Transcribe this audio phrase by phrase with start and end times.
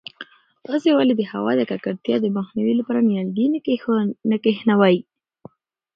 [0.67, 3.45] تاسې ولې د هوا د ککړتیا د مخنیوي لپاره نیالګي
[4.31, 4.97] نه کښېنوئ؟